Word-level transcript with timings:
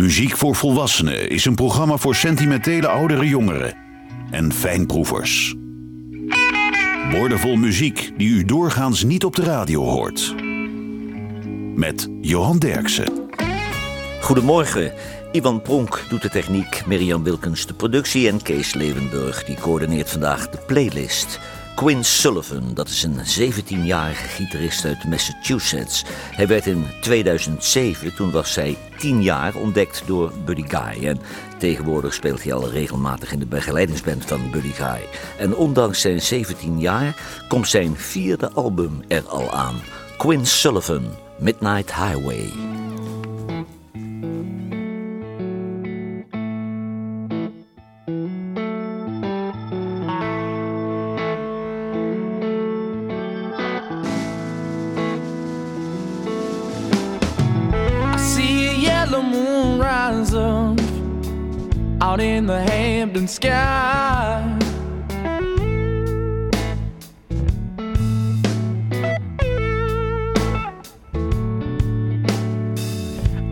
Muziek 0.00 0.36
voor 0.36 0.56
Volwassenen 0.56 1.30
is 1.30 1.44
een 1.44 1.54
programma 1.54 1.96
voor 1.96 2.14
sentimentele 2.14 2.88
oudere 2.88 3.28
jongeren 3.28 3.74
en 4.30 4.52
fijnproevers. 4.52 5.54
Woordenvol 7.10 7.56
muziek 7.56 8.12
die 8.16 8.28
u 8.28 8.44
doorgaans 8.44 9.04
niet 9.04 9.24
op 9.24 9.36
de 9.36 9.42
radio 9.42 9.82
hoort. 9.82 10.34
Met 11.74 12.08
Johan 12.20 12.58
Derksen. 12.58 13.12
Goedemorgen. 14.20 14.92
Ivan 15.32 15.62
Pronk 15.62 16.04
doet 16.08 16.22
de 16.22 16.30
techniek, 16.30 16.86
Mirjam 16.86 17.22
Wilkens 17.22 17.66
de 17.66 17.74
productie 17.74 18.28
en 18.28 18.42
Kees 18.42 18.74
Levenburg 18.74 19.44
die 19.44 19.56
coördineert 19.60 20.10
vandaag 20.10 20.48
de 20.50 20.58
playlist. 20.66 21.40
Quinn 21.78 22.04
Sullivan, 22.04 22.74
dat 22.74 22.88
is 22.88 23.02
een 23.02 23.18
17-jarige 23.18 24.28
gitarist 24.28 24.84
uit 24.84 25.04
Massachusetts. 25.04 26.04
Hij 26.10 26.46
werd 26.46 26.66
in 26.66 26.86
2007, 27.00 28.14
toen 28.14 28.30
was 28.30 28.52
zij 28.52 28.76
10 28.96 29.22
jaar, 29.22 29.54
ontdekt 29.54 30.02
door 30.06 30.32
Buddy 30.44 30.64
Guy. 30.68 31.06
En 31.06 31.20
tegenwoordig 31.58 32.14
speelt 32.14 32.42
hij 32.42 32.52
al 32.52 32.70
regelmatig 32.70 33.32
in 33.32 33.38
de 33.38 33.46
begeleidingsband 33.46 34.24
van 34.24 34.50
Buddy 34.50 34.72
Guy. 34.72 35.08
En 35.38 35.56
ondanks 35.56 36.00
zijn 36.00 36.22
17 36.22 36.78
jaar 36.80 37.16
komt 37.48 37.68
zijn 37.68 37.96
vierde 37.96 38.50
album 38.52 39.02
er 39.08 39.28
al 39.28 39.52
aan. 39.52 39.80
Quinn 40.16 40.46
Sullivan, 40.46 41.04
Midnight 41.36 41.94
Highway. 41.94 42.87
Sky. 63.28 64.58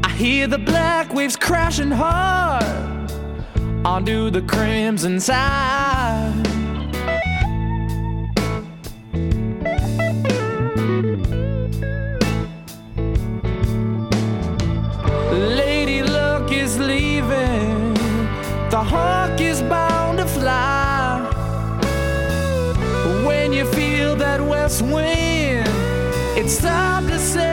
I 0.03 0.09
hear 0.17 0.47
the 0.47 0.59
black 0.59 1.13
waves 1.13 1.37
crashing 1.37 1.91
hard 1.91 2.65
onto 3.85 4.31
the 4.31 4.41
crimson 4.43 5.21
side. 5.21 5.86
Hawk 18.87 19.41
is 19.41 19.63
bound 19.63 20.19
to 20.19 20.27
fly. 20.27 21.21
When 23.27 23.53
you 23.53 23.65
feel 23.73 24.17
that 24.17 24.41
west 24.41 24.83
wind, 24.83 25.69
it's 26.39 26.59
time 26.59 27.07
to 27.09 27.19
say 27.19 27.46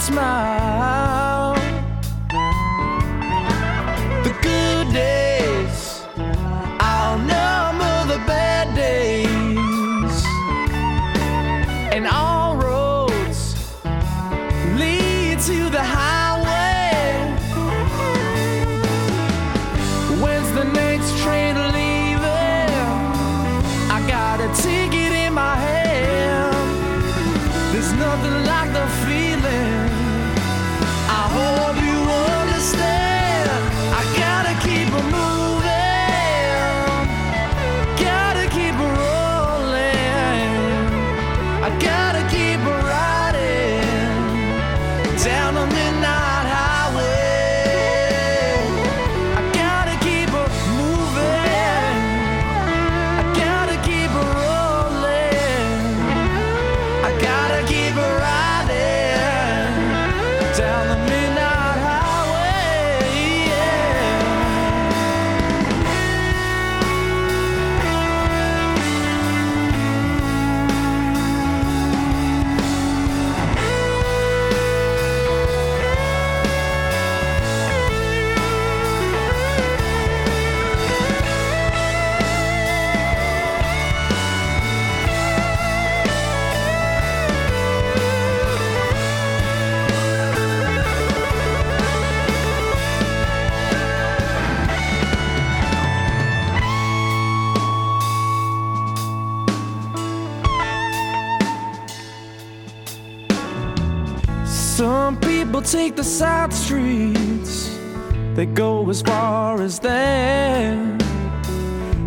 secret 0.00 0.14
smile. 0.14 1.29
Some 104.80 105.20
people 105.20 105.60
take 105.60 105.94
the 105.94 106.02
side 106.02 106.54
streets, 106.54 107.78
they 108.34 108.46
go 108.46 108.88
as 108.88 109.02
far 109.02 109.60
as 109.60 109.78
there. 109.78 110.96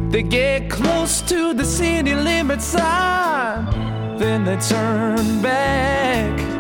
They 0.10 0.24
get 0.24 0.72
close 0.72 1.22
to 1.22 1.54
the 1.54 1.66
city 1.66 2.16
limit 2.16 2.64
sign, 2.64 2.81
ah, 2.84 4.16
then 4.18 4.44
they 4.44 4.58
turn 4.58 5.40
back. 5.44 6.53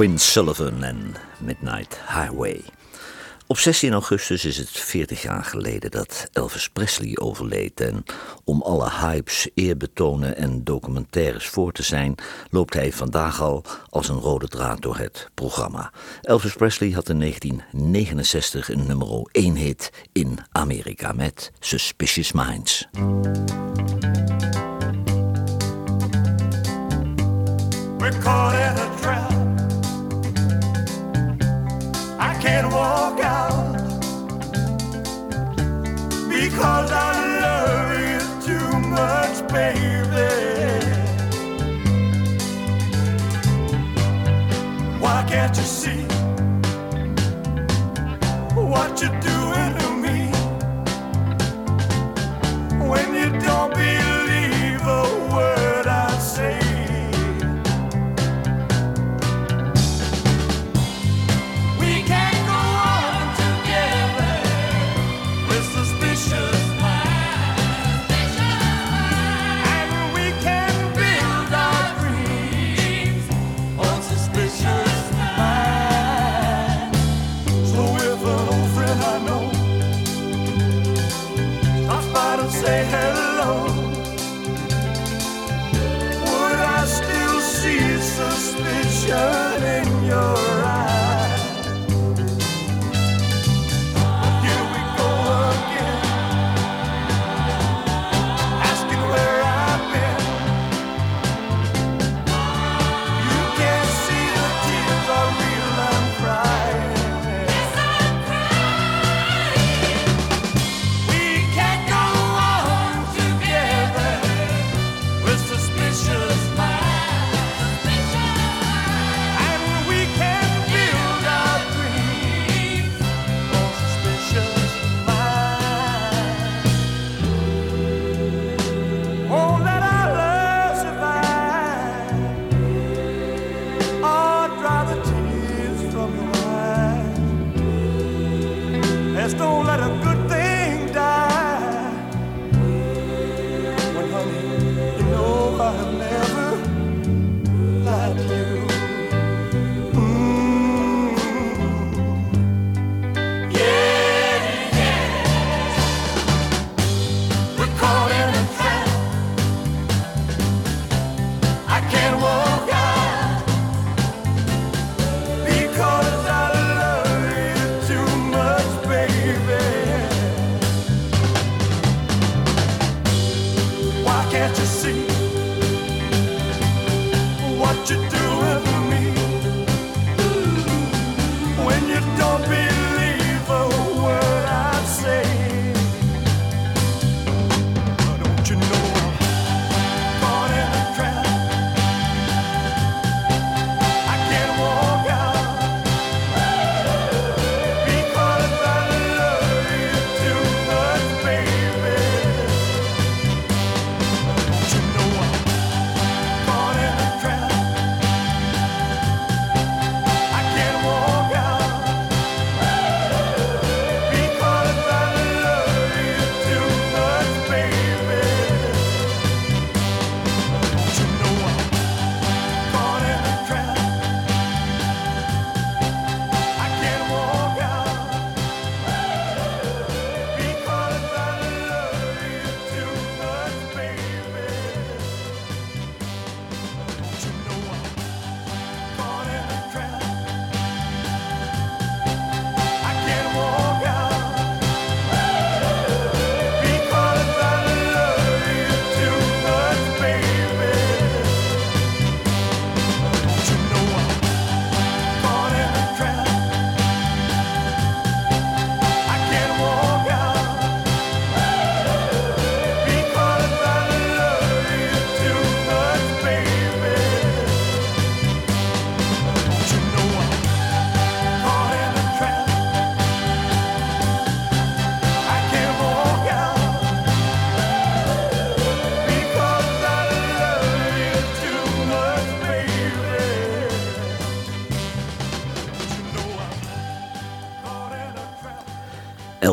Quinn 0.00 0.18
Sullivan 0.18 0.82
en 0.82 1.14
Midnight 1.38 1.98
Highway. 2.08 2.60
Op 3.46 3.58
16 3.58 3.92
augustus 3.92 4.44
is 4.44 4.56
het 4.56 4.70
40 4.70 5.22
jaar 5.22 5.44
geleden 5.44 5.90
dat 5.90 6.28
Elvis 6.32 6.68
Presley 6.68 7.16
overleed. 7.18 7.80
En 7.80 8.04
om 8.44 8.62
alle 8.62 8.90
hypes, 8.90 9.48
eerbetonen 9.54 10.36
en 10.36 10.64
documentaires 10.64 11.46
voor 11.48 11.72
te 11.72 11.82
zijn, 11.82 12.14
loopt 12.50 12.74
hij 12.74 12.92
vandaag 12.92 13.40
al 13.40 13.64
als 13.88 14.08
een 14.08 14.18
rode 14.18 14.48
draad 14.48 14.82
door 14.82 14.96
het 14.96 15.28
programma. 15.34 15.92
Elvis 16.22 16.54
Presley 16.54 16.90
had 16.90 17.08
in 17.08 17.18
1969 17.18 18.70
een 18.70 18.86
nummer 18.86 19.28
1 19.32 19.54
hit 19.54 19.90
in 20.12 20.38
Amerika 20.52 21.12
met 21.12 21.52
Suspicious 21.58 22.32
Minds. 22.32 22.88
We're 27.98 28.18
caught 28.18 28.54
in 28.54 28.78
a 28.78 28.96
trap. 29.00 29.29
and 32.56 32.72
walk 32.72 33.20
out 33.20 33.72
because 36.28 36.90
I 36.90 37.10
love 37.42 37.90
you 38.08 38.22
too 38.48 38.70
much, 38.98 39.36
baby. 39.56 40.30
Why 45.02 45.18
can't 45.28 45.56
you 45.56 45.62
see 45.80 46.02
what 48.70 48.90
you're 49.00 49.20
doing 49.32 49.72
to 49.80 49.88
me 50.04 50.18
when 52.90 53.06
you 53.14 53.28
don't 53.46 53.74
be? 53.74 53.99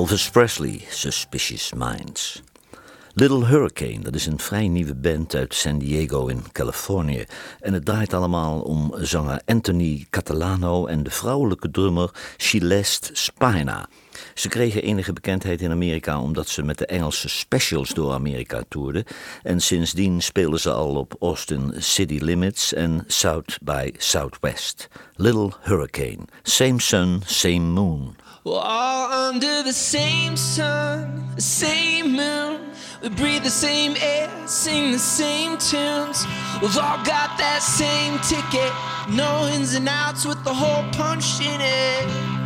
Elvis 0.08 0.30
Presley, 0.30 0.86
Suspicious 0.90 1.74
Minds. 1.74 2.42
Little 3.14 3.46
Hurricane, 3.46 4.00
dat 4.00 4.16
is 4.16 4.26
een 4.26 4.40
vrij 4.40 4.68
nieuwe 4.68 4.96
band 4.96 5.36
uit 5.36 5.54
San 5.54 5.78
Diego 5.78 6.28
in 6.28 6.44
Californië. 6.52 7.26
En 7.60 7.74
het 7.74 7.86
draait 7.86 8.14
allemaal 8.14 8.60
om 8.60 8.94
zanger 8.98 9.42
Anthony 9.46 10.06
Catalano 10.10 10.86
en 10.86 11.04
de 11.04 11.10
vrouwelijke 11.10 11.72
drummer 11.72 12.12
Celeste 12.38 13.10
Spina. 13.14 13.90
Ze 14.34 14.48
kregen 14.48 14.82
enige 14.82 15.14
bekendheid 15.14 15.62
in 15.62 15.72
Amerika 15.72 16.22
omdat 16.22 16.48
ze 16.48 16.64
met 16.64 16.78
de 16.78 16.86
Engelse 16.86 17.30
specials 17.30 17.90
door 17.90 18.14
Amerika 18.14 18.64
toerden. 18.70 19.04
En 19.44 19.60
sindsdien 19.60 20.22
spelen 20.22 20.60
ze 20.60 20.72
al 20.72 20.96
op 20.96 21.16
Austin 21.20 21.74
City 21.78 22.18
Limits 22.22 22.74
en 22.74 23.04
South 23.08 23.58
by 23.62 23.92
Southwest. 23.98 24.88
Little 25.16 25.52
Hurricane, 25.62 26.26
same 26.44 26.82
sun, 26.82 27.22
same 27.26 27.60
moon. 27.60 28.16
All 28.54 29.12
under 29.12 29.64
the 29.64 29.74
same 29.74 30.38
sun, 30.38 31.24
the 31.36 31.42
same 31.42 32.16
moon. 32.16 32.72
We 33.02 33.10
breathe 33.10 33.44
the 33.44 33.50
same 33.50 33.96
air, 34.02 34.30
sing 34.48 34.92
the 34.92 35.00
same 35.00 35.58
tunes. 35.58 36.26
We've 36.62 36.78
all 36.78 37.04
got 37.04 37.38
that 37.38 37.62
same 37.62 38.18
ticket, 38.20 38.72
no 39.16 39.48
ins 39.48 39.76
and 39.76 39.88
outs 39.88 40.26
with 40.26 40.44
the 40.44 40.54
hole 40.54 40.84
punched 40.94 41.42
in 41.42 41.62
it. 41.62 42.37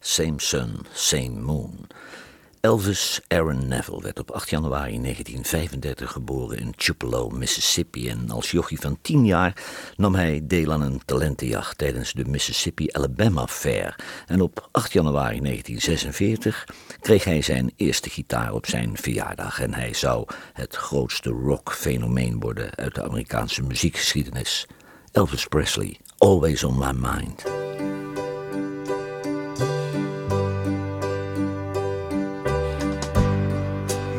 Same 0.00 0.34
Sun, 0.36 0.86
Same 0.92 1.40
Moon. 1.40 1.86
Elvis 2.60 3.20
Aaron 3.28 3.68
Neville 3.68 4.02
werd 4.02 4.18
op 4.18 4.30
8 4.30 4.50
januari 4.50 5.00
1935 5.00 6.12
geboren 6.12 6.58
in 6.58 6.74
Tupelo, 6.76 7.28
Mississippi. 7.28 8.08
En 8.08 8.30
als 8.30 8.50
jochie 8.50 8.80
van 8.80 8.98
10 9.02 9.26
jaar 9.26 9.62
nam 9.96 10.14
hij 10.14 10.40
deel 10.44 10.72
aan 10.72 10.82
een 10.82 11.00
talentenjacht 11.04 11.78
tijdens 11.78 12.12
de 12.12 12.24
Mississippi-Alabama 12.24 13.46
Fair. 13.46 13.96
En 14.26 14.40
op 14.40 14.68
8 14.72 14.92
januari 14.92 15.40
1946 15.40 16.68
kreeg 17.00 17.24
hij 17.24 17.42
zijn 17.42 17.72
eerste 17.76 18.10
gitaar 18.10 18.52
op 18.52 18.66
zijn 18.66 18.96
verjaardag. 18.96 19.60
En 19.60 19.74
hij 19.74 19.94
zou 19.94 20.26
het 20.52 20.76
grootste 20.76 21.30
rock-fenomeen 21.30 22.40
worden 22.40 22.76
uit 22.76 22.94
de 22.94 23.02
Amerikaanse 23.02 23.62
muziekgeschiedenis. 23.62 24.66
Elvis 25.12 25.46
Presley, 25.46 25.98
always 26.18 26.64
on 26.64 26.78
my 26.78 26.92
mind. 26.92 27.69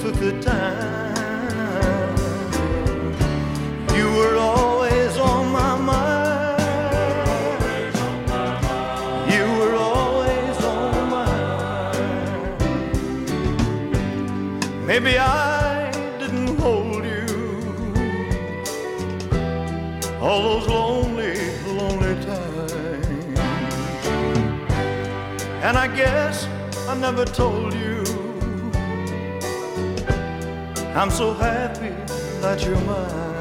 took 0.00 0.14
the 0.14 0.32
time. 0.40 2.16
You 3.94 4.06
were 4.16 4.36
always 4.38 5.18
on 5.18 5.52
my 5.52 5.76
mind. 5.76 6.62
You 9.30 9.44
were 9.58 9.74
always 9.74 10.56
on 10.64 10.90
my 10.94 11.26
mind. 11.26 12.62
Maybe 14.86 15.18
I 15.18 15.90
didn't 16.18 16.56
hold 16.58 17.04
you 17.04 17.26
all 20.18 20.40
those 20.48 20.66
lonely, 20.66 21.36
lonely 21.66 22.14
times. 22.24 23.38
And 25.62 25.76
I 25.76 25.86
guess 25.94 26.48
I 26.88 26.94
never 26.94 27.26
told 27.26 27.59
I'm 31.00 31.10
so 31.10 31.32
happy 31.32 31.88
that 32.42 32.62
you're 32.62 32.78
mine. 32.80 33.40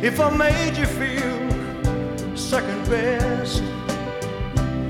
If 0.00 0.20
I 0.20 0.30
made 0.30 0.76
you 0.76 0.86
feel 0.86 2.36
second 2.36 2.88
best, 2.88 3.64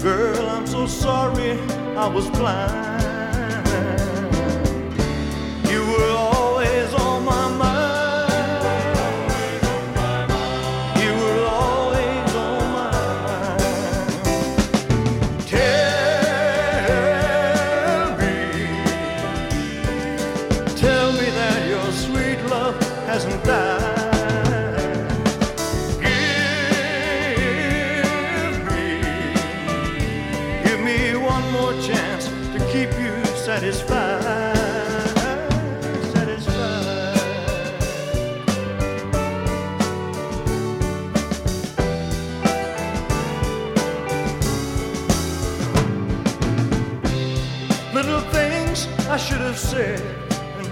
girl, 0.03 0.51
I'm 0.51 0.67
so 0.67 0.87
sorry 0.87 1.59
I 1.97 2.07
was 2.09 2.29
blind. 2.29 2.90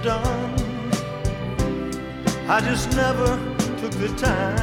done. 0.09 0.55
I 2.49 2.61
just 2.63 2.97
never 2.97 3.29
took 3.79 3.93
the 4.05 4.09
time. 4.17 4.58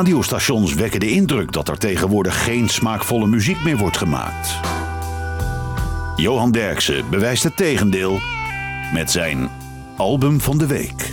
radiostations 0.00 0.74
wekken 0.74 1.00
de 1.00 1.10
indruk 1.10 1.52
dat 1.52 1.68
er 1.68 1.78
tegenwoordig 1.78 2.44
geen 2.44 2.68
smaakvolle 2.68 3.26
muziek 3.26 3.62
meer 3.64 3.76
wordt 3.76 3.96
gemaakt. 3.96 4.60
Johan 6.16 6.52
Derksen 6.52 7.10
bewijst 7.10 7.42
het 7.42 7.56
tegendeel 7.56 8.20
met 8.94 9.10
zijn 9.10 9.50
album 9.96 10.40
van 10.40 10.58
de 10.58 10.66
week. 10.66 11.12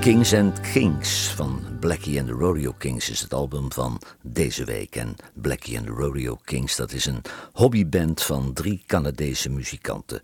Kings 0.00 0.34
and 0.34 0.60
Kings 0.60 1.32
van 1.36 1.60
Blackie 1.80 2.18
and 2.18 2.28
the 2.28 2.34
Rodeo 2.34 2.74
Kings 2.78 3.10
is 3.10 3.20
het 3.20 3.34
album 3.34 3.72
van 3.72 4.00
deze 4.22 4.64
week. 4.64 4.96
En 4.96 5.16
Blackie 5.34 5.78
and 5.78 5.86
the 5.86 5.92
Rodeo 5.92 6.38
Kings, 6.44 6.76
dat 6.76 6.92
is 6.92 7.06
een 7.06 7.22
hobbyband 7.52 8.22
van 8.22 8.52
drie 8.52 8.82
Canadese 8.86 9.50
muzikanten. 9.50 10.20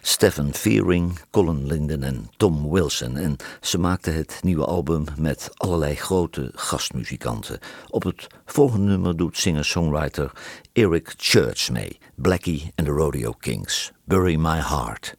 Stephen 0.00 0.54
Fearing, 0.54 1.18
Colin 1.30 1.66
Linden 1.66 2.02
en 2.02 2.30
Tom 2.36 2.70
Wilson. 2.70 3.16
En 3.16 3.36
ze 3.60 3.78
maakten 3.78 4.14
het 4.14 4.38
nieuwe 4.42 4.64
album 4.64 5.04
met 5.16 5.50
allerlei 5.56 5.94
grote 5.94 6.50
gastmuzikanten. 6.54 7.58
Op 7.88 8.02
het 8.02 8.26
volgende 8.46 8.86
nummer 8.86 9.16
doet 9.16 9.36
singer-songwriter 9.36 10.32
Eric 10.72 11.14
Church 11.16 11.70
mee. 11.70 11.98
Blackie 12.14 12.72
and 12.74 12.86
the 12.86 12.92
Rodeo 12.92 13.32
Kings. 13.32 13.92
Bury 14.04 14.36
My 14.36 14.60
Heart. 14.60 15.16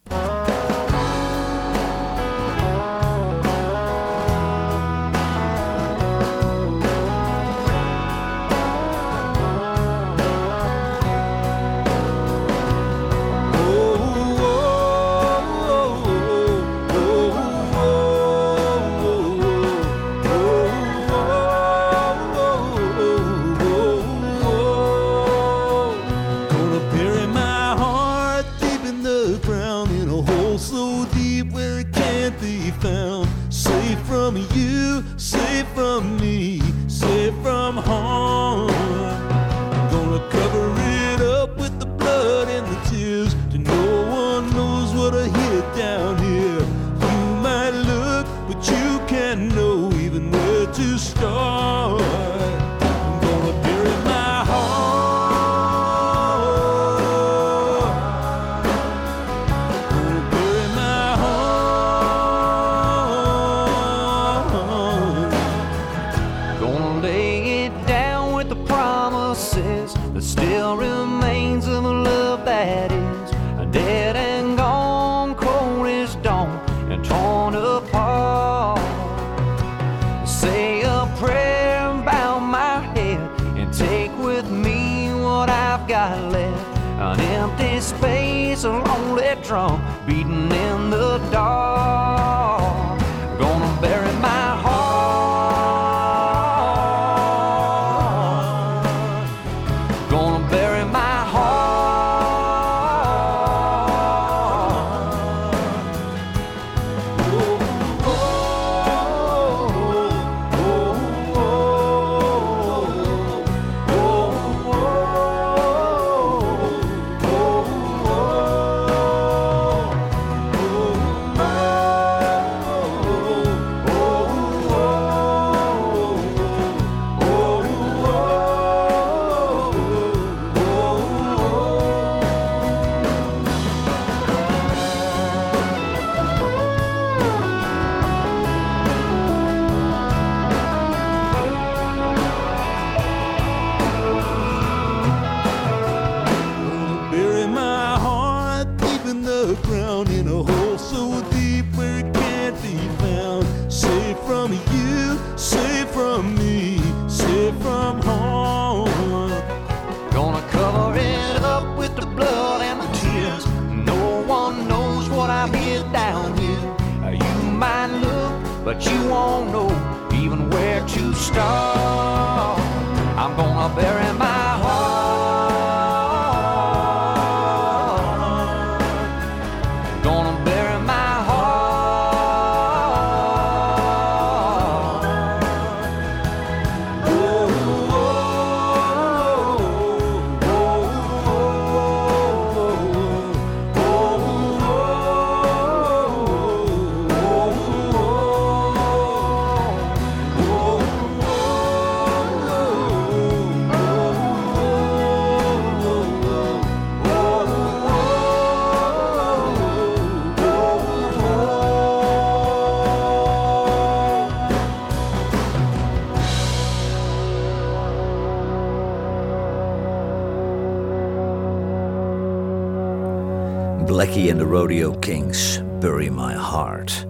Rodeo 224.50 224.92
Kings, 225.00 225.62
Bury 225.80 226.10
My 226.10 226.34
Heart. 226.34 227.06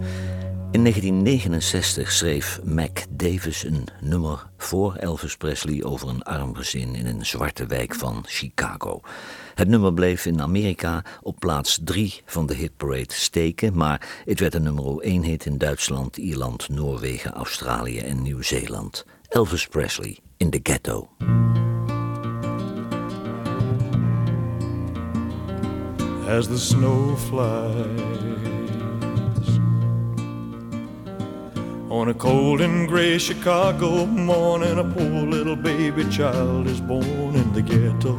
In 0.72 0.84
1969 0.84 2.12
schreef 2.12 2.60
Mac 2.64 3.04
Davis 3.10 3.64
een 3.64 3.88
nummer 4.02 4.50
voor 4.58 4.96
Elvis 4.96 5.38
Presley 5.38 5.84
over 5.84 6.10
een 6.10 6.24
arm 6.24 6.56
gezin 6.56 6.96
in 6.96 7.06
een 7.06 7.26
zwarte 7.26 7.66
wijk 7.66 7.96
van 7.96 8.24
Chicago. 8.28 9.02
Het 9.56 9.68
nummer 9.68 9.94
bleef 9.94 10.26
in 10.26 10.42
Amerika 10.42 11.04
op 11.22 11.40
plaats 11.40 11.80
3 11.84 12.22
van 12.26 12.46
de 12.46 12.54
hitparade 12.54 13.14
steken, 13.14 13.78
maar 13.78 14.22
het 14.26 14.40
werd 14.40 14.54
een 14.54 14.64
nummer 14.64 15.00
1 15.00 15.24
hit 15.24 15.46
in 15.46 15.58
Duitsland, 15.58 16.18
Ierland, 16.18 16.70
Noorwegen, 16.70 17.32
Australië 17.32 18.00
en 18.00 18.22
Nieuw-Zeeland. 18.22 19.06
Elvis 19.28 19.68
Presley 19.68 20.20
in 20.38 20.50
the 20.50 20.60
Ghetto. 20.64 21.10
As 26.30 26.48
the 26.48 26.60
snow 26.60 27.16
flies. 27.16 27.76
On 31.90 32.08
a 32.08 32.14
cold 32.14 32.62
and 32.62 32.88
gray 32.88 33.18
Chicago 33.18 34.06
morning, 34.06 34.78
a 34.78 34.84
poor 34.84 35.26
little 35.26 35.56
baby 35.56 36.08
child 36.08 36.68
is 36.68 36.80
born 36.80 37.34
in 37.36 37.52
the 37.54 37.64
ghetto. 37.64 38.16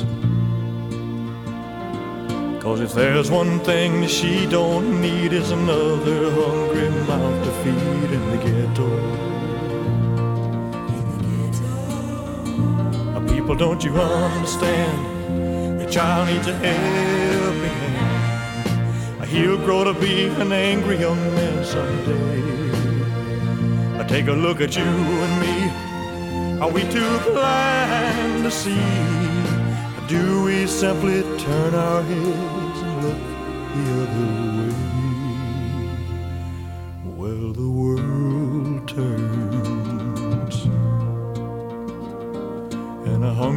Cause 2.63 2.79
if 2.81 2.93
there's 2.93 3.29
one 3.29 3.59
thing 3.59 4.07
she 4.07 4.47
don't 4.47 4.99
need, 4.99 5.31
is 5.31 5.51
another 5.51 6.31
hungry 6.31 6.89
mouth 7.07 7.43
to 7.45 7.51
feed 7.61 8.11
in 8.17 8.31
the 8.31 8.37
ghetto. 8.37 9.29
Well, 13.49 13.57
don't 13.57 13.83
you 13.83 13.91
understand? 13.95 15.81
The 15.81 15.89
child 15.89 16.29
needs 16.29 16.45
a 16.45 16.53
helping 16.53 17.63
hand. 17.97 19.25
He'll 19.27 19.57
grow 19.57 19.83
to 19.83 19.93
be 19.99 20.27
an 20.27 20.51
angry 20.51 20.99
young 20.99 21.17
man 21.33 21.65
someday. 21.65 22.43
Take 24.07 24.27
a 24.27 24.33
look 24.33 24.61
at 24.61 24.75
you 24.75 24.83
and 24.83 25.39
me. 25.41 26.61
Are 26.61 26.69
we 26.69 26.83
too 26.91 27.19
blind 27.31 28.43
to 28.43 28.51
see? 28.51 28.83
Do 30.07 30.43
we 30.43 30.67
simply 30.67 31.23
turn 31.39 31.73
our 31.73 32.03
heads 32.03 32.81
and 32.83 33.03
look 33.03 33.17
the 33.73 34.03
other 34.03 34.53
way? 34.53 34.58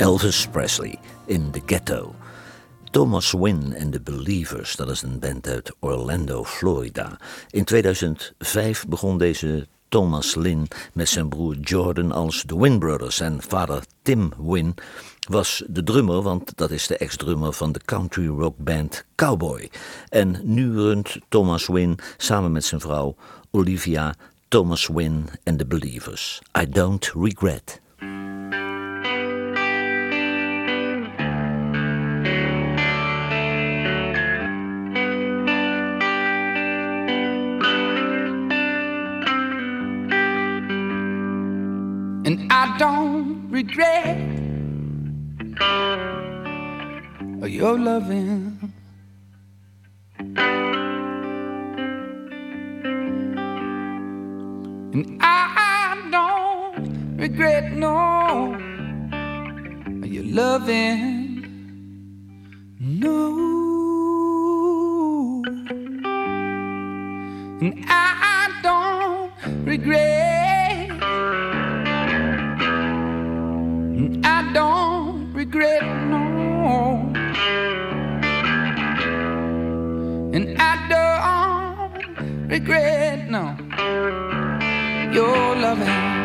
Elvis 0.00 0.46
Presley 0.46 0.98
in 1.26 1.50
The 1.50 1.60
Ghetto. 1.66 2.14
Thomas 2.90 3.32
Wynn 3.32 3.72
en 3.72 3.90
The 3.90 4.00
Believers, 4.00 4.76
dat 4.76 4.90
is 4.90 5.02
een 5.02 5.18
band 5.18 5.48
uit 5.48 5.72
Orlando, 5.80 6.44
Florida. 6.44 7.18
In 7.50 7.64
2005 7.64 8.86
begon 8.86 9.18
deze 9.18 9.66
Thomas 9.88 10.34
Lynn 10.34 10.68
met 10.92 11.08
zijn 11.08 11.28
broer 11.28 11.56
Jordan 11.56 12.12
als 12.12 12.42
The 12.46 12.58
Wynn 12.60 12.78
Brothers 12.78 13.20
en 13.20 13.42
vader 13.42 13.82
Tim 14.02 14.32
Wynn 14.38 14.74
was 15.28 15.62
de 15.66 15.82
drummer, 15.82 16.22
want 16.22 16.56
dat 16.56 16.70
is 16.70 16.86
de 16.86 16.96
ex-drummer 16.96 17.52
van 17.52 17.72
de 17.72 17.80
country 17.84 18.26
rock 18.26 18.56
band 18.58 19.04
Cowboy. 19.14 19.70
En 20.08 20.40
nu 20.42 20.74
runt 20.74 21.16
Thomas 21.28 21.66
Wynn 21.66 21.98
samen 22.16 22.52
met 22.52 22.64
zijn 22.64 22.80
vrouw 22.80 23.16
Olivia 23.50 24.14
Thomas 24.48 24.86
Wynn 24.86 25.28
en 25.42 25.56
The 25.56 25.66
Believers. 25.66 26.42
I 26.60 26.68
Don't 26.68 27.12
Regret. 27.14 27.80
Your 47.60 47.78
loving. 47.78 48.72
And 54.94 55.18
I 55.20 56.08
don't 56.10 57.18
regret 57.18 57.72
no 57.72 58.56
your 60.06 60.24
loving. 60.24 61.44
No. 62.80 63.26
And 67.60 67.84
I 67.86 68.48
don't 68.62 69.32
regret. 69.66 70.90
And 73.98 74.26
I 74.26 74.50
don't 74.54 75.34
regret 75.34 75.82
no. 76.08 76.19
Regret 82.50 83.30
no. 83.30 83.56
Your 85.12 85.56
loving. 85.56 86.19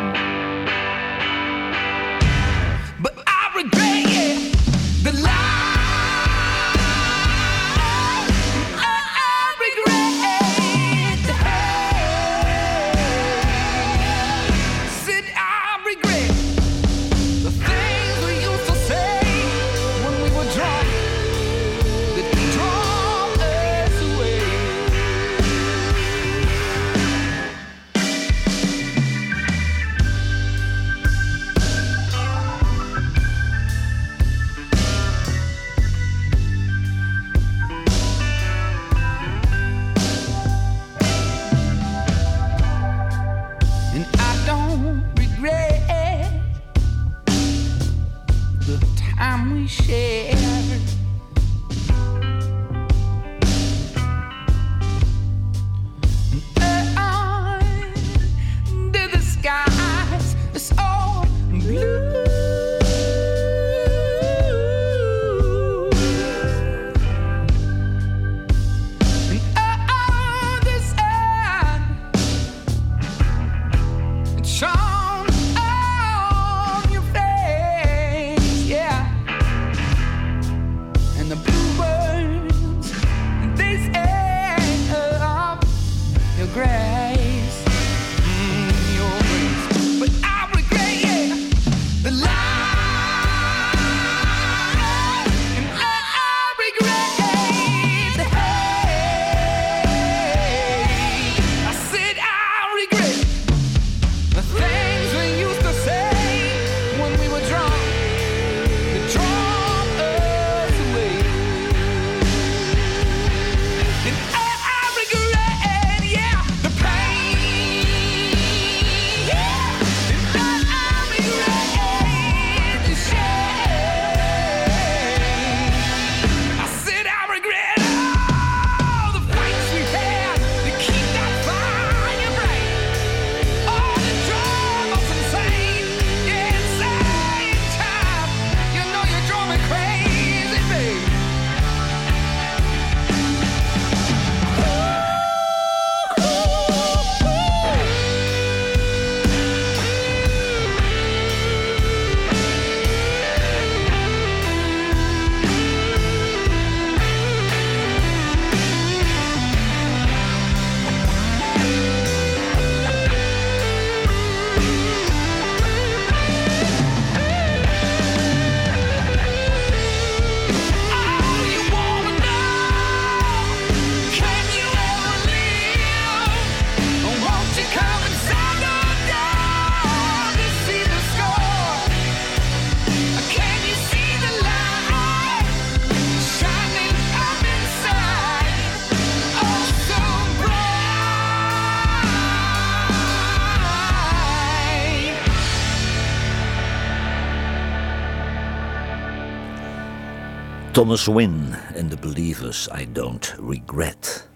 Thomas 200.86 201.06
Wynne 201.06 201.58
en 201.74 201.88
The 201.88 201.96
Believers 201.96 202.68
I 202.78 202.92
Don't 202.92 203.36
Regret. 203.48 204.28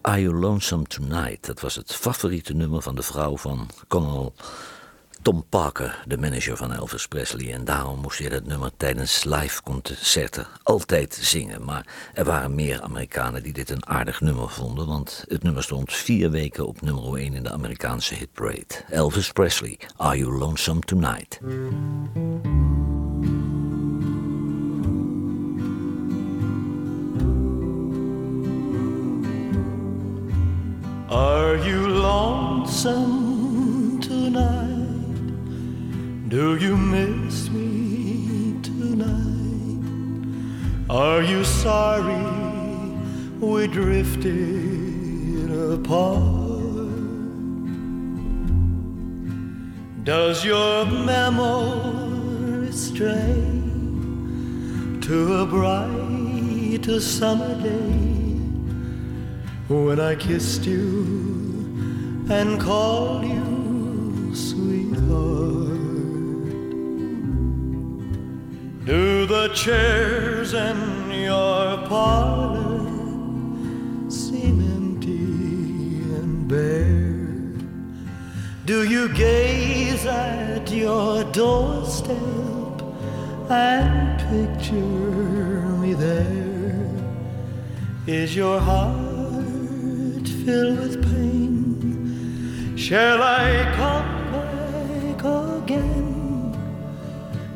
Are 0.00 0.20
You 0.20 0.34
Lonesome 0.34 0.84
Tonight? 0.84 1.46
Dat 1.46 1.60
was 1.60 1.74
het 1.74 1.94
favoriete 1.94 2.54
nummer 2.54 2.82
van 2.82 2.94
de 2.94 3.02
vrouw 3.02 3.36
van 3.36 3.68
Colonel 3.88 4.34
Tom 5.22 5.44
Parker, 5.48 6.02
de 6.06 6.18
manager 6.18 6.56
van 6.56 6.72
Elvis 6.72 7.08
Presley. 7.08 7.52
En 7.52 7.64
daarom 7.64 8.00
moest 8.00 8.18
hij 8.18 8.28
dat 8.28 8.44
nummer 8.44 8.70
tijdens 8.76 9.24
live 9.24 9.62
concerten 9.62 10.46
altijd 10.62 11.18
zingen. 11.20 11.64
Maar 11.64 11.86
er 12.14 12.24
waren 12.24 12.54
meer 12.54 12.82
Amerikanen 12.82 13.42
die 13.42 13.52
dit 13.52 13.70
een 13.70 13.86
aardig 13.86 14.20
nummer 14.20 14.50
vonden, 14.50 14.86
want 14.86 15.24
het 15.28 15.42
nummer 15.42 15.62
stond 15.62 15.92
vier 15.92 16.30
weken 16.30 16.66
op 16.66 16.80
nummer 16.80 17.14
1 17.14 17.34
in 17.34 17.42
de 17.42 17.50
Amerikaanse 17.50 18.14
hitparade. 18.14 18.84
Elvis 18.90 19.32
Presley, 19.32 19.78
Are 19.96 20.18
You 20.18 20.38
Lonesome 20.38 20.80
Tonight? 20.80 21.40
Are 31.10 31.56
you 31.56 31.88
lonesome 31.88 32.98
tonight? 34.02 34.68
Do 36.28 36.56
you 36.56 36.76
miss 36.76 37.48
me 37.48 38.60
tonight? 38.62 39.80
Are 40.90 41.22
you 41.22 41.44
sorry 41.44 42.26
we 43.40 43.68
drifted 43.68 45.50
apart? 45.72 46.18
Does 50.04 50.44
your 50.44 50.84
memory 50.84 52.70
stray 52.70 53.42
to 55.00 55.36
a 55.40 55.46
bright 55.46 56.84
summer 57.00 57.54
day 57.62 58.17
when 59.68 60.00
I 60.00 60.14
kissed 60.14 60.64
you 60.64 61.04
and 62.30 62.58
called 62.58 63.22
you 63.24 64.34
sweetheart? 64.34 65.78
Do 68.86 69.26
the 69.26 69.50
chairs 69.54 70.54
in 70.54 71.10
your 71.10 71.86
parlor 71.86 72.80
seem 74.10 74.60
empty 74.76 75.18
and 76.16 76.48
bare? 76.48 77.18
Do 78.64 78.88
you 78.88 79.12
gaze 79.14 80.06
at 80.06 80.70
your 80.70 81.24
doorstep 81.24 82.16
and 83.50 84.18
picture 84.30 84.72
me 85.82 85.92
there? 85.92 86.90
Is 88.06 88.34
your 88.34 88.58
heart 88.60 89.07
filled 90.48 90.78
with 90.78 90.96
pain? 91.02 92.74
Shall 92.74 93.20
I 93.22 93.70
come 93.76 94.32
back 94.32 95.20
again? 95.60 96.56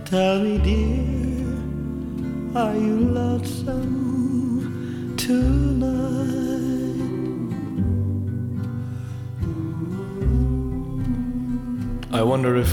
Tell 0.05 0.41
me, 0.41 0.59
dear, 0.59 1.49
are 2.55 2.77
you 2.77 2.97
lonesome 3.19 3.87
tonight? 5.17 5.79
I 12.13 12.23
wonder 12.23 12.57
if 12.57 12.73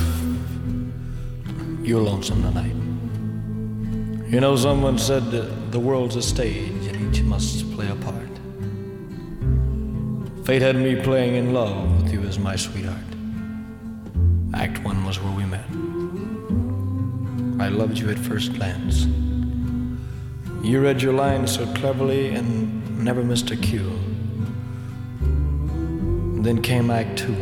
you're 1.81 2.01
lonesome 2.01 2.41
tonight. 2.43 2.75
You 4.29 4.41
know, 4.41 4.57
someone 4.57 4.97
said 4.97 5.23
the 5.71 5.79
world's 5.79 6.17
a 6.17 6.21
stage 6.21 6.87
and 6.87 6.97
each 7.07 7.21
must. 7.23 7.58
Fate 10.49 10.63
had 10.63 10.77
me 10.77 10.95
playing 10.95 11.35
in 11.35 11.53
love 11.53 12.01
with 12.01 12.11
you 12.11 12.23
as 12.23 12.39
my 12.39 12.55
sweetheart. 12.55 12.97
Act 14.55 14.83
one 14.83 15.05
was 15.05 15.21
where 15.21 15.31
we 15.31 15.45
met. 15.45 15.69
I 17.63 17.69
loved 17.69 17.99
you 17.99 18.09
at 18.09 18.17
first 18.17 18.55
glance. 18.55 19.05
You 20.63 20.81
read 20.81 21.03
your 21.03 21.13
lines 21.13 21.53
so 21.53 21.71
cleverly 21.75 22.29
and 22.33 23.05
never 23.05 23.23
missed 23.23 23.51
a 23.51 23.55
cue. 23.55 23.91
Then 26.41 26.63
came 26.63 26.89
Act 26.89 27.19
two. 27.19 27.35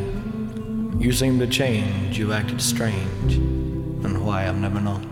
You 0.99 1.13
seemed 1.13 1.39
to 1.39 1.47
change, 1.47 2.19
you 2.19 2.33
acted 2.33 2.61
strange, 2.61 3.35
and 3.35 4.25
why 4.25 4.49
I've 4.49 4.57
never 4.57 4.81
known. 4.81 5.05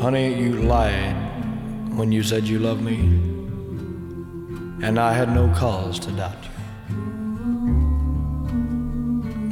Honey, 0.00 0.34
you 0.34 0.62
lied 0.62 1.14
when 1.94 2.10
you 2.10 2.22
said 2.22 2.44
you 2.44 2.58
loved 2.58 2.80
me, 2.80 3.33
and 4.84 4.98
I 5.00 5.14
had 5.14 5.34
no 5.34 5.48
cause 5.54 5.98
to 6.00 6.10
doubt 6.12 6.36
you. 6.44 6.50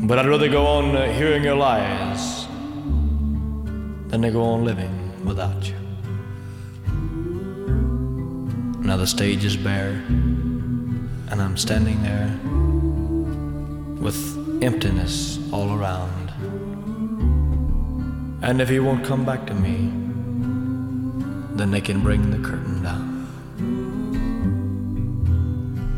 But 0.06 0.18
I'd 0.18 0.26
rather 0.26 0.48
go 0.48 0.66
on 0.66 0.94
uh, 0.94 1.10
hearing 1.10 1.42
your 1.42 1.54
lies 1.54 2.46
than 4.08 4.20
to 4.20 4.30
go 4.30 4.42
on 4.42 4.62
living 4.62 5.24
without 5.24 5.66
you. 5.66 5.74
Now 8.86 8.98
the 8.98 9.06
stage 9.06 9.42
is 9.46 9.56
bare, 9.56 10.02
and 11.30 11.40
I'm 11.40 11.56
standing 11.56 12.02
there 12.02 12.28
with 14.02 14.18
emptiness 14.62 15.38
all 15.50 15.72
around. 15.72 16.28
And 18.42 18.60
if 18.60 18.68
he 18.68 18.80
won't 18.80 19.02
come 19.02 19.24
back 19.24 19.46
to 19.46 19.54
me, 19.54 19.90
then 21.56 21.70
they 21.70 21.80
can 21.80 22.02
bring 22.02 22.30
the 22.30 22.46
curtain 22.46 22.82
down. 22.82 23.11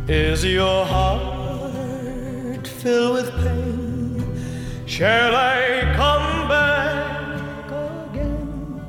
Is 0.07 0.45
your 0.45 0.85
heart 0.85 2.69
filled 2.69 3.15
with 3.15 3.31
pain? 3.37 4.87
Shall 4.87 5.35
I 5.35 5.95
come 5.97 6.47
back 6.47 7.71
again? 8.13 8.83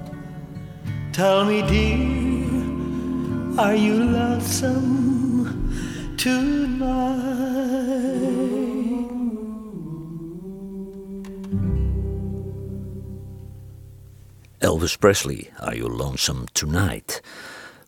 Tell 1.14 1.46
me, 1.46 1.62
dear, 1.62 3.58
are 3.58 3.76
you 3.76 3.94
lonesome 4.04 5.74
tonight? 6.18 7.56
Elvis 14.60 15.00
Presley, 15.00 15.50
Are 15.62 15.76
You 15.76 15.88
Lonesome 15.88 16.48
Tonight? 16.54 17.22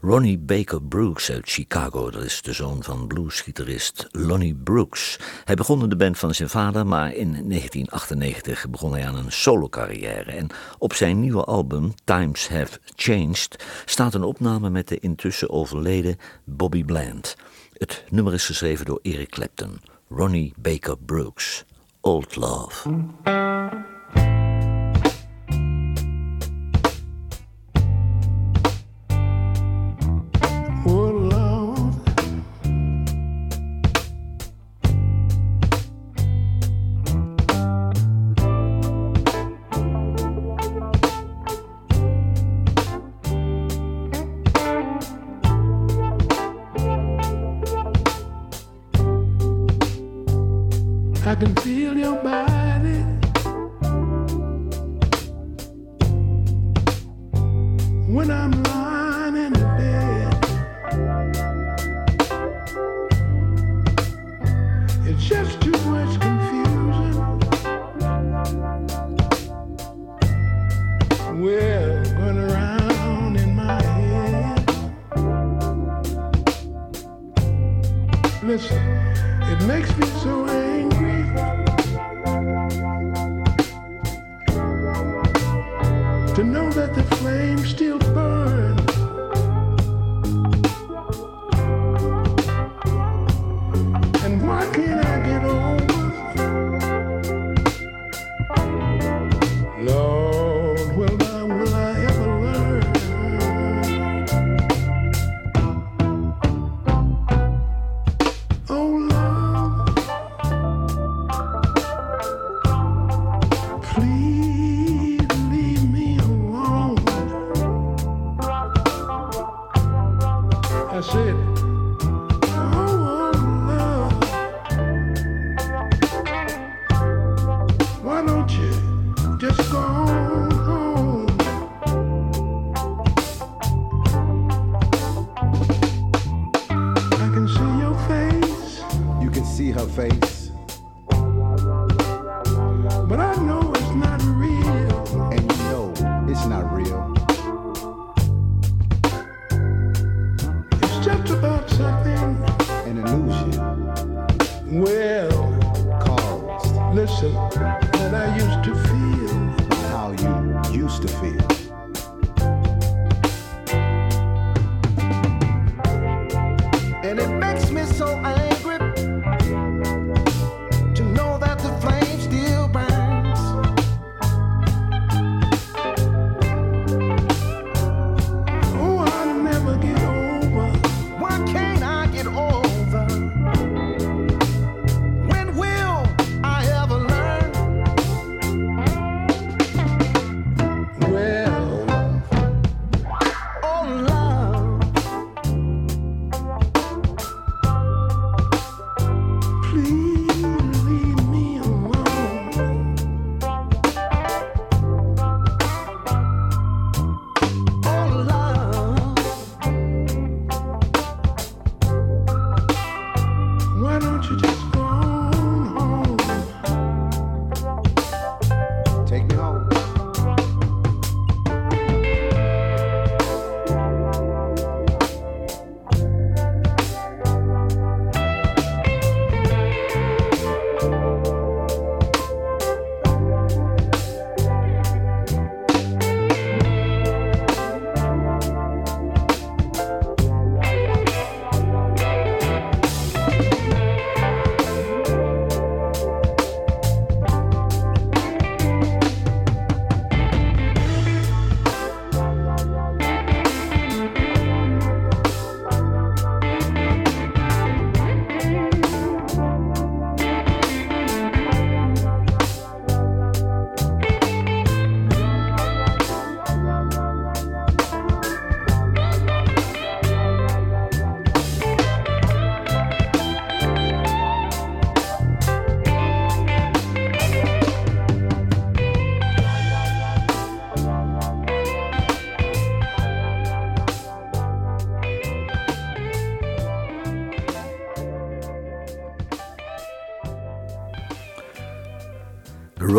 Ronnie 0.02 0.38
Baker 0.38 0.82
Brooks 0.82 1.32
uit 1.32 1.50
Chicago, 1.50 2.12
dat 2.12 2.24
is 2.24 2.41
de 2.41 2.54
zoon 2.54 2.84
van 2.84 3.08
bluesgitarist 3.08 4.08
Lonnie 4.12 4.56
Brooks. 4.56 5.20
Hij 5.45 5.56
begon 5.56 5.84
in 5.84 5.89
de 5.89 5.95
band 5.95 6.18
van 6.18 6.34
zijn 6.34 6.50
vader, 6.50 6.88
maar 6.88 7.14
in 7.14 7.32
1998 7.32 8.70
begon 8.70 8.91
hij 8.91 9.08
aan 9.08 9.16
een 9.16 9.32
solo-carrière. 9.32 10.32
En 10.32 10.48
op 10.78 10.93
zijn 10.93 11.20
nieuwe 11.20 11.43
album 11.43 11.93
Times 12.04 12.50
Have 12.50 12.80
Changed 12.95 13.66
staat 13.86 14.14
een 14.14 14.24
opname 14.24 14.70
met 14.70 14.88
de 14.88 15.00
intussen 15.00 15.50
overleden 15.50 16.18
Bobby 16.43 16.84
Bland. 16.84 17.36
Het 17.74 18.04
nummer 18.10 18.34
is 18.34 18.45
geschreven 18.45 18.86
door 18.86 19.00
Eric 19.02 19.30
Clapton, 19.30 19.82
Ronnie 20.10 20.54
Baker 20.58 20.98
Brooks, 20.98 21.66
Old 22.02 22.36
Love. 22.36 22.89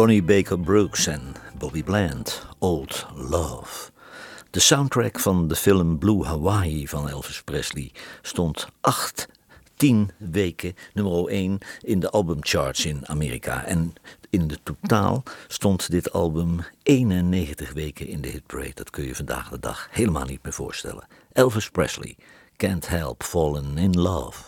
Ronnie 0.08 0.26
Baker 0.26 0.58
Brooks 0.58 1.06
en 1.06 1.34
Bobby 1.58 1.82
Bland, 1.82 2.46
Old 2.58 3.06
Love. 3.14 3.90
De 4.50 4.60
soundtrack 4.60 5.20
van 5.20 5.48
de 5.48 5.56
film 5.56 5.98
Blue 5.98 6.24
Hawaii 6.24 6.88
van 6.88 7.08
Elvis 7.08 7.42
Presley 7.42 7.92
stond 8.22 8.68
acht, 8.80 9.28
tien 9.76 10.10
weken 10.16 10.74
nummer 10.94 11.26
1 11.26 11.58
in 11.80 12.00
de 12.00 12.10
albumcharts 12.10 12.86
in 12.86 13.08
Amerika. 13.08 13.64
En 13.64 13.94
in 14.30 14.48
de 14.48 14.58
totaal 14.62 15.22
stond 15.48 15.90
dit 15.90 16.12
album 16.12 16.60
91 16.82 17.72
weken 17.72 18.06
in 18.06 18.20
de 18.20 18.28
hitparade. 18.28 18.74
Dat 18.74 18.90
kun 18.90 19.04
je 19.04 19.14
vandaag 19.14 19.48
de 19.48 19.60
dag 19.60 19.88
helemaal 19.90 20.24
niet 20.24 20.42
meer 20.42 20.52
voorstellen. 20.52 21.06
Elvis 21.32 21.70
Presley, 21.70 22.16
Can't 22.56 22.88
Help 22.88 23.22
Falling 23.22 23.78
in 23.78 24.00
Love. 24.00 24.42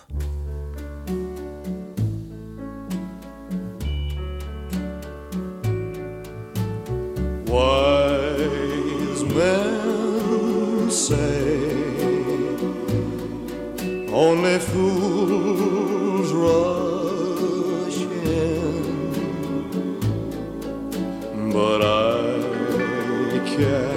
Wise 7.50 9.24
men 9.24 10.88
say 10.88 11.50
only 14.12 14.58
fools 14.60 16.32
rush 16.32 18.00
in, 18.24 19.10
but 21.52 21.82
I 21.82 23.40
can't 23.56 23.89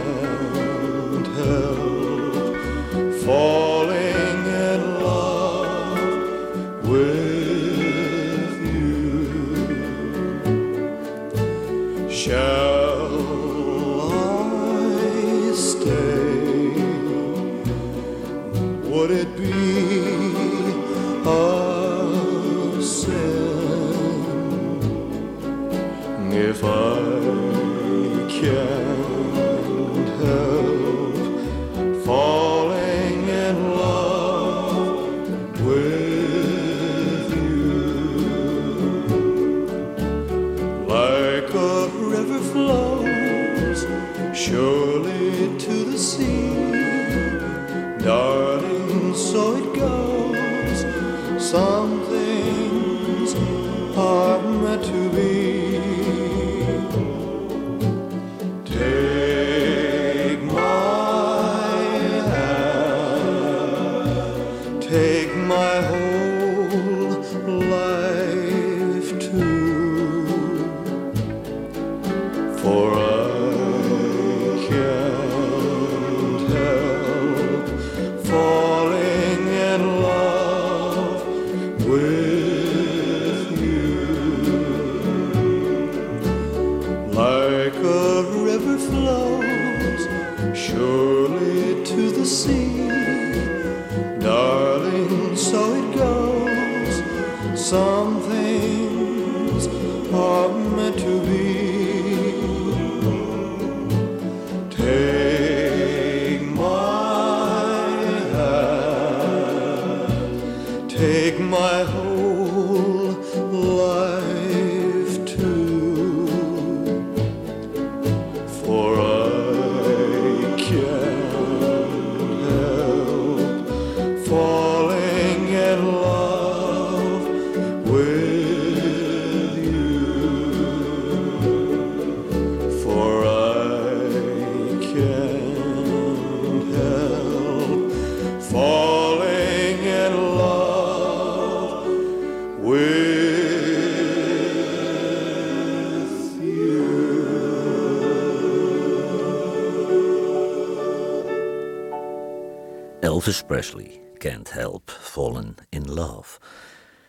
Elvis 153.13 153.43
Presley 153.45 154.01
can't 154.17 154.51
help 154.51 154.89
fallen 154.89 155.55
in 155.69 155.93
love. 155.93 156.39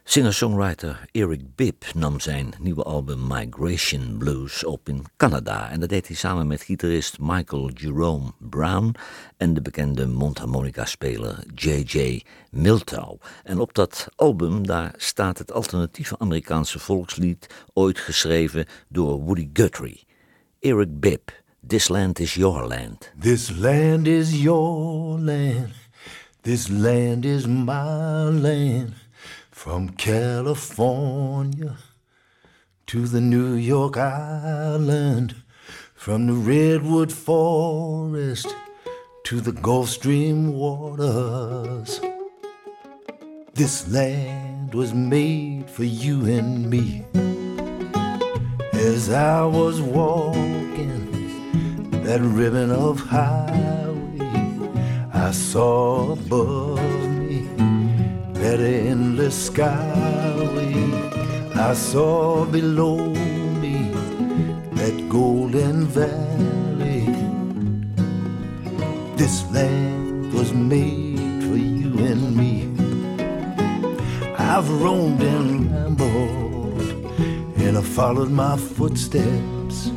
Singer-songwriter 0.05 1.05
Eric 1.12 1.40
Bibb 1.55 1.84
nam 1.94 2.20
zijn 2.20 2.55
nieuwe 2.59 2.82
album 2.82 3.26
Migration 3.26 4.16
Blues 4.18 4.64
op 4.64 4.88
in 4.88 5.05
Canada. 5.16 5.70
En 5.70 5.80
dat 5.80 5.88
deed 5.88 6.07
hij 6.07 6.16
samen 6.16 6.46
met 6.46 6.62
gitarist 6.62 7.18
Michael 7.20 7.70
Jerome 7.70 8.32
Brown 8.38 8.94
en 9.36 9.55
de 9.55 9.62
bekende 9.62 10.07
mondharmonica-speler 10.07 11.44
J.J. 11.55 12.22
Miltow. 12.50 13.20
En 13.42 13.59
op 13.59 13.74
dat 13.74 14.09
album 14.16 14.66
daar 14.66 14.94
staat 14.96 15.38
het 15.38 15.52
alternatieve 15.52 16.18
Amerikaanse 16.18 16.78
volkslied, 16.78 17.46
ooit 17.72 17.98
geschreven 17.98 18.66
door 18.88 19.20
Woody 19.20 19.50
Guthrie. 19.52 20.07
Eric 20.61 21.00
Bibb, 21.00 21.30
This 21.66 21.88
Land 21.88 22.18
is 22.18 22.34
Your 22.34 22.66
Land. 22.66 23.12
This 23.20 23.50
land 23.50 24.07
is 24.07 24.42
your 24.42 25.18
land. 25.20 25.84
This 26.45 26.68
land 26.68 27.24
is 27.24 27.47
my 27.47 28.24
land. 28.24 28.97
From 29.51 29.88
California 29.88 31.78
to 32.86 33.07
the 33.07 33.22
New 33.22 33.55
York 33.55 33.97
Island, 33.97 35.36
from 35.95 36.26
the 36.26 36.34
Redwood 36.34 37.11
Forest 37.11 38.55
to 39.24 39.40
the 39.40 39.53
Gulf 39.53 39.88
Stream 39.88 40.53
waters. 40.53 41.99
This 43.55 43.88
land 43.90 44.74
was 44.74 44.92
made 44.92 45.70
for 45.70 45.84
you 45.84 46.26
and 46.26 46.68
me. 46.68 47.07
As 48.74 49.09
I 49.11 49.47
was 49.47 49.80
walking 49.80 51.09
that 52.05 52.20
ribbon 52.20 52.70
of 52.70 53.01
highway, 53.01 53.84
I 55.25 55.31
saw 55.31 56.12
above 56.12 56.79
me 57.18 57.49
that 58.35 58.61
endless 58.61 59.49
skyway. 59.49 60.77
I 61.57 61.72
saw 61.72 62.45
below 62.45 62.99
me 63.62 63.91
that 64.75 65.09
golden 65.09 65.87
valley. 65.87 67.07
This 69.16 69.51
land 69.51 70.35
was 70.35 70.53
made 70.53 71.43
for 71.45 71.57
you 71.57 71.91
and 72.11 72.37
me. 72.37 72.68
I've 74.37 74.68
roamed 74.83 75.22
and 75.22 75.72
rambled, 75.72 76.83
and 77.64 77.79
I 77.79 77.83
followed 77.83 78.31
my 78.31 78.59
footsteps 78.59 79.91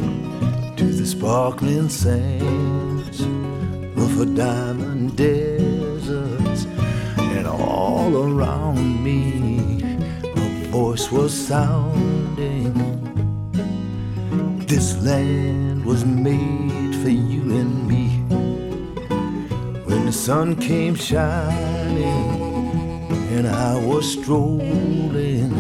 to 0.78 0.86
the 1.00 1.06
sparkling 1.06 1.90
sands 1.90 3.28
a 4.20 4.26
diamond 4.26 5.16
deserts, 5.16 6.66
and 7.18 7.46
all 7.46 8.18
around 8.18 9.04
me 9.04 9.80
a 10.24 10.68
voice 10.72 11.12
was 11.12 11.32
sounding. 11.32 12.74
This 14.66 15.00
land 15.04 15.86
was 15.86 16.04
made 16.04 16.96
for 17.04 17.10
you 17.10 17.44
and 17.60 17.88
me. 17.88 18.08
When 19.86 20.08
the 20.08 20.12
sun 20.12 20.56
came 20.56 20.96
shining 20.96 22.32
and 23.36 23.48
I 23.48 23.78
was 23.86 24.12
strolling, 24.12 25.54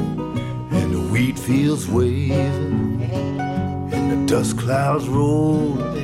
and 0.71 0.93
the 0.95 1.09
wheat 1.11 1.37
fields 1.37 1.87
waving, 1.87 3.03
and 3.93 4.11
the 4.11 4.25
dust 4.33 4.57
clouds 4.57 5.07
rolling, 5.07 5.96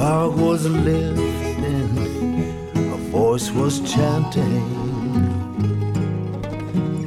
fog 0.00 0.34
was 0.38 0.66
lifting, 0.66 1.92
a 2.94 2.96
voice 3.12 3.50
was 3.50 3.74
chanting. 3.92 4.64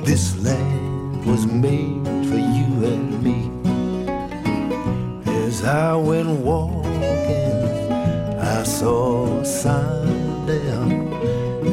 This 0.03 0.25
land 0.45 1.25
was 1.25 1.47
made 1.47 2.05
for 2.29 2.41
you 2.57 2.69
and 2.91 3.09
me. 3.25 3.39
As 5.43 5.63
I 5.63 5.95
went 5.95 6.29
walking, 6.49 7.57
I 8.55 8.61
saw 8.61 9.39
a 9.39 9.45
sign 9.45 10.45
there, 10.45 10.83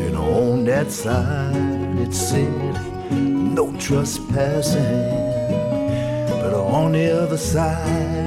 and 0.05 0.17
on 0.17 0.65
that 0.65 0.91
sign 0.91 1.99
it 1.99 2.15
said, 2.15 2.75
No 3.59 3.77
trespassing. 3.77 5.05
But 6.41 6.55
on 6.55 6.93
the 6.93 7.07
other 7.23 7.37
side, 7.37 8.20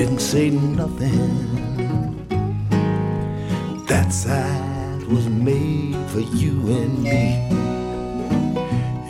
didn't 0.00 0.18
say 0.20 0.48
nothing. 0.48 2.26
That 3.86 4.10
side 4.10 5.02
was 5.02 5.28
made 5.28 5.94
for 6.08 6.20
you 6.20 6.52
and 6.78 7.02
me. 7.02 7.26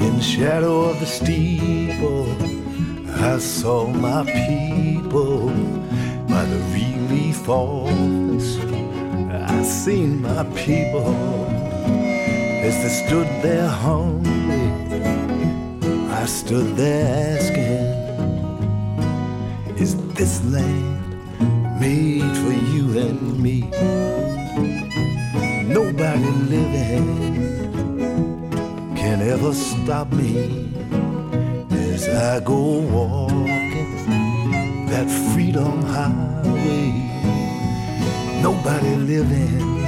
In 0.05 0.17
the 0.17 0.21
shadow 0.21 0.91
of 0.91 0.99
the 0.99 1.07
steeple, 1.07 2.27
I 3.23 3.39
saw 3.39 3.87
my 3.87 4.25
people 4.25 5.51
by 6.29 6.45
the 6.45 6.61
relief 6.75 7.49
office. 7.49 8.59
I 9.31 9.63
seen 9.63 10.21
my 10.23 10.43
people 10.57 11.15
as 12.67 12.75
they 12.83 12.95
stood 13.07 13.29
there 13.45 13.69
hungry. 13.69 14.73
I 16.11 16.27
stood 16.27 16.75
there 16.75 17.39
asking, 17.39 17.90
Is 19.81 19.97
this 20.13 20.45
land 20.45 21.81
made 21.81 22.37
for 22.37 22.53
you 22.53 22.99
and 23.01 23.41
me? 23.41 23.63
Nobody 25.73 26.31
living 26.53 27.09
can 28.95 29.23
ever 29.23 29.55
stop 29.55 30.13
me 30.13 30.69
as 31.71 32.07
I 32.11 32.41
go 32.41 32.81
walking 32.93 34.05
that 34.91 35.09
freedom 35.33 35.81
highway. 35.81 36.93
Nobody 38.43 38.97
living 38.97 39.87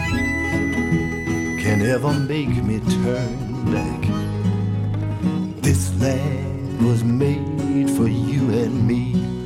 can 1.63 1.83
ever 1.83 2.15
make 2.15 2.65
me 2.65 2.81
turn 3.05 3.37
back. 3.71 4.03
This 5.61 5.95
land 6.01 6.81
was 6.81 7.05
made 7.05 7.91
for 7.91 8.09
you 8.09 8.51
and 8.53 8.87
me. 8.89 9.42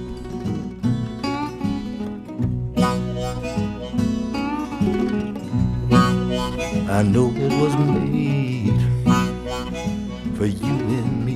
I 6.96 7.02
know 7.02 7.30
it 7.36 7.52
was 7.60 7.76
made 7.76 8.80
for 10.34 10.46
you 10.46 10.76
and 10.96 11.26
me. 11.26 11.35